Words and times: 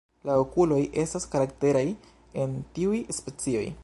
La 0.27 0.35
okuloj 0.43 0.79
estas 1.03 1.27
karakteraj 1.35 1.85
en 2.45 2.57
tiuj 2.79 3.03
specioj. 3.19 3.67